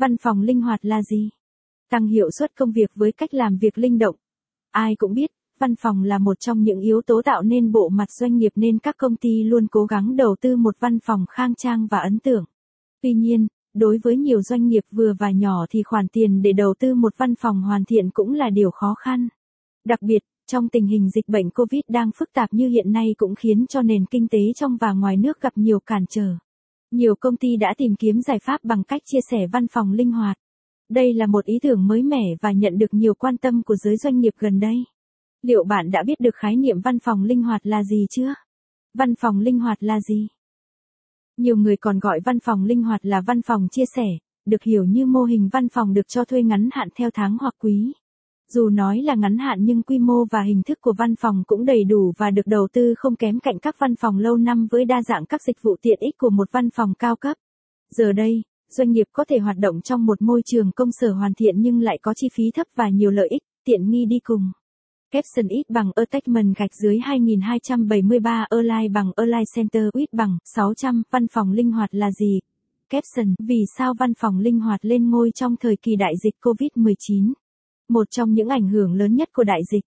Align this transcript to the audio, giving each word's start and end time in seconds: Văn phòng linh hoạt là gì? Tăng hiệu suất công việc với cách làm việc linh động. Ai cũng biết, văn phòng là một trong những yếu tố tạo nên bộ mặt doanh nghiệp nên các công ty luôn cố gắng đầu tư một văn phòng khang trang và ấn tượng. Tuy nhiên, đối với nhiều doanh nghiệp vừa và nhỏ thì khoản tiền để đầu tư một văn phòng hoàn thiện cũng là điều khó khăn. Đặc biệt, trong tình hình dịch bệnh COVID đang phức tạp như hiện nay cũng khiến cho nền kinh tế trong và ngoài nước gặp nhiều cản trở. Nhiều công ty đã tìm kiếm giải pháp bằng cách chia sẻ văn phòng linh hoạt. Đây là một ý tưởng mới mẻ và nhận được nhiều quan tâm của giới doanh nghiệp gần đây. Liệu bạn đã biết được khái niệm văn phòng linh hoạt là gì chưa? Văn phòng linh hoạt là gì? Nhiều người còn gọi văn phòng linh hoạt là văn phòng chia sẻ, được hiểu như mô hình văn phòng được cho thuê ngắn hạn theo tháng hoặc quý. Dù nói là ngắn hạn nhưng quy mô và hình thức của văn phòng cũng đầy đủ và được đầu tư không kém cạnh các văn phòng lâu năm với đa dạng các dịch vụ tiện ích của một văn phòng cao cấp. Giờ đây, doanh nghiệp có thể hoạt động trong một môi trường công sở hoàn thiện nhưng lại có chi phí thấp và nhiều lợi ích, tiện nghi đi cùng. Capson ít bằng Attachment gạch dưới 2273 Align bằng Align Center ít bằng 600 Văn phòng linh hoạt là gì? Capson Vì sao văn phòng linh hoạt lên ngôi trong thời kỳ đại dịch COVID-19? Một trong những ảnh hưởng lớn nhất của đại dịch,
Văn 0.00 0.16
phòng 0.16 0.40
linh 0.40 0.60
hoạt 0.60 0.84
là 0.84 1.02
gì? 1.02 1.30
Tăng 1.90 2.06
hiệu 2.06 2.30
suất 2.38 2.56
công 2.56 2.72
việc 2.72 2.90
với 2.94 3.12
cách 3.12 3.34
làm 3.34 3.56
việc 3.56 3.78
linh 3.78 3.98
động. 3.98 4.16
Ai 4.70 4.96
cũng 4.96 5.14
biết, 5.14 5.30
văn 5.60 5.74
phòng 5.76 6.02
là 6.02 6.18
một 6.18 6.40
trong 6.40 6.62
những 6.62 6.80
yếu 6.80 7.02
tố 7.06 7.22
tạo 7.24 7.42
nên 7.42 7.72
bộ 7.72 7.88
mặt 7.88 8.10
doanh 8.10 8.36
nghiệp 8.36 8.52
nên 8.54 8.78
các 8.78 8.94
công 8.98 9.16
ty 9.16 9.42
luôn 9.42 9.66
cố 9.70 9.84
gắng 9.84 10.16
đầu 10.16 10.36
tư 10.40 10.56
một 10.56 10.76
văn 10.80 10.98
phòng 11.04 11.24
khang 11.28 11.54
trang 11.54 11.86
và 11.90 11.98
ấn 11.98 12.18
tượng. 12.18 12.44
Tuy 13.02 13.12
nhiên, 13.12 13.46
đối 13.74 13.98
với 14.02 14.16
nhiều 14.16 14.42
doanh 14.42 14.66
nghiệp 14.66 14.84
vừa 14.90 15.12
và 15.18 15.30
nhỏ 15.30 15.66
thì 15.70 15.82
khoản 15.82 16.08
tiền 16.08 16.42
để 16.42 16.52
đầu 16.52 16.74
tư 16.78 16.94
một 16.94 17.14
văn 17.16 17.34
phòng 17.34 17.62
hoàn 17.62 17.84
thiện 17.84 18.10
cũng 18.10 18.32
là 18.32 18.50
điều 18.50 18.70
khó 18.70 18.94
khăn. 18.94 19.28
Đặc 19.84 20.02
biệt, 20.02 20.22
trong 20.46 20.68
tình 20.68 20.86
hình 20.86 21.10
dịch 21.10 21.28
bệnh 21.28 21.50
COVID 21.50 21.82
đang 21.88 22.10
phức 22.18 22.32
tạp 22.32 22.52
như 22.52 22.68
hiện 22.68 22.92
nay 22.92 23.14
cũng 23.18 23.34
khiến 23.34 23.66
cho 23.68 23.82
nền 23.82 24.04
kinh 24.06 24.28
tế 24.28 24.38
trong 24.56 24.76
và 24.76 24.92
ngoài 24.92 25.16
nước 25.16 25.40
gặp 25.40 25.52
nhiều 25.56 25.80
cản 25.80 26.04
trở. 26.10 26.36
Nhiều 26.90 27.14
công 27.20 27.36
ty 27.36 27.56
đã 27.56 27.74
tìm 27.78 27.94
kiếm 27.96 28.20
giải 28.22 28.38
pháp 28.42 28.64
bằng 28.64 28.84
cách 28.84 29.02
chia 29.04 29.20
sẻ 29.30 29.46
văn 29.52 29.66
phòng 29.68 29.92
linh 29.92 30.12
hoạt. 30.12 30.36
Đây 30.88 31.14
là 31.14 31.26
một 31.26 31.44
ý 31.44 31.58
tưởng 31.62 31.86
mới 31.86 32.02
mẻ 32.02 32.22
và 32.40 32.52
nhận 32.52 32.78
được 32.78 32.94
nhiều 32.94 33.14
quan 33.14 33.36
tâm 33.36 33.62
của 33.62 33.76
giới 33.76 33.96
doanh 33.96 34.18
nghiệp 34.18 34.32
gần 34.38 34.60
đây. 34.60 34.84
Liệu 35.42 35.64
bạn 35.64 35.90
đã 35.90 36.02
biết 36.06 36.20
được 36.20 36.34
khái 36.34 36.56
niệm 36.56 36.80
văn 36.80 36.98
phòng 36.98 37.22
linh 37.22 37.42
hoạt 37.42 37.66
là 37.66 37.84
gì 37.84 38.06
chưa? 38.10 38.34
Văn 38.94 39.14
phòng 39.14 39.38
linh 39.38 39.58
hoạt 39.58 39.82
là 39.82 40.00
gì? 40.00 40.28
Nhiều 41.36 41.56
người 41.56 41.76
còn 41.76 41.98
gọi 41.98 42.20
văn 42.24 42.40
phòng 42.40 42.64
linh 42.64 42.82
hoạt 42.82 43.04
là 43.04 43.20
văn 43.26 43.42
phòng 43.42 43.68
chia 43.70 43.84
sẻ, 43.96 44.06
được 44.46 44.62
hiểu 44.62 44.84
như 44.84 45.06
mô 45.06 45.24
hình 45.24 45.48
văn 45.52 45.68
phòng 45.68 45.94
được 45.94 46.08
cho 46.08 46.24
thuê 46.24 46.42
ngắn 46.42 46.68
hạn 46.72 46.88
theo 46.94 47.10
tháng 47.14 47.36
hoặc 47.40 47.54
quý. 47.58 47.92
Dù 48.52 48.68
nói 48.68 49.02
là 49.02 49.14
ngắn 49.14 49.38
hạn 49.38 49.58
nhưng 49.60 49.82
quy 49.82 49.98
mô 49.98 50.24
và 50.30 50.42
hình 50.42 50.62
thức 50.62 50.78
của 50.80 50.92
văn 50.98 51.16
phòng 51.16 51.42
cũng 51.46 51.64
đầy 51.64 51.84
đủ 51.84 52.12
và 52.18 52.30
được 52.30 52.46
đầu 52.46 52.68
tư 52.72 52.94
không 52.96 53.16
kém 53.16 53.40
cạnh 53.40 53.58
các 53.58 53.76
văn 53.78 53.96
phòng 53.96 54.18
lâu 54.18 54.36
năm 54.36 54.66
với 54.70 54.84
đa 54.84 55.02
dạng 55.02 55.26
các 55.26 55.42
dịch 55.42 55.62
vụ 55.62 55.76
tiện 55.82 55.98
ích 56.00 56.18
của 56.18 56.30
một 56.30 56.48
văn 56.52 56.70
phòng 56.70 56.94
cao 56.98 57.16
cấp. 57.16 57.36
Giờ 57.90 58.12
đây, 58.12 58.42
doanh 58.70 58.90
nghiệp 58.90 59.06
có 59.12 59.24
thể 59.28 59.38
hoạt 59.38 59.56
động 59.58 59.80
trong 59.80 60.06
một 60.06 60.22
môi 60.22 60.42
trường 60.44 60.72
công 60.72 60.92
sở 60.92 61.12
hoàn 61.12 61.34
thiện 61.34 61.54
nhưng 61.58 61.80
lại 61.80 61.98
có 62.02 62.14
chi 62.14 62.28
phí 62.34 62.44
thấp 62.54 62.66
và 62.76 62.88
nhiều 62.88 63.10
lợi 63.10 63.28
ích, 63.28 63.42
tiện 63.64 63.90
nghi 63.90 64.04
đi 64.06 64.18
cùng. 64.18 64.52
Capson 65.10 65.48
ít 65.48 65.62
bằng 65.70 65.90
Attachment 65.94 66.56
gạch 66.56 66.74
dưới 66.82 66.98
2273 66.98 68.46
Align 68.50 68.92
bằng 68.92 69.12
Align 69.16 69.44
Center 69.54 69.82
ít 69.94 70.08
bằng 70.12 70.38
600 70.54 71.02
Văn 71.10 71.26
phòng 71.32 71.52
linh 71.52 71.72
hoạt 71.72 71.94
là 71.94 72.10
gì? 72.10 72.40
Capson 72.90 73.34
Vì 73.38 73.64
sao 73.78 73.94
văn 73.98 74.12
phòng 74.14 74.38
linh 74.38 74.60
hoạt 74.60 74.84
lên 74.84 75.10
ngôi 75.10 75.30
trong 75.34 75.56
thời 75.56 75.76
kỳ 75.76 75.96
đại 75.96 76.12
dịch 76.24 76.34
COVID-19? 76.40 77.32
Một 77.88 78.10
trong 78.10 78.34
những 78.34 78.48
ảnh 78.48 78.68
hưởng 78.68 78.94
lớn 78.94 79.14
nhất 79.16 79.28
của 79.32 79.44
đại 79.44 79.64
dịch, 79.64 79.84